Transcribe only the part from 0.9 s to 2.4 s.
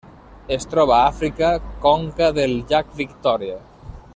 a Àfrica: conca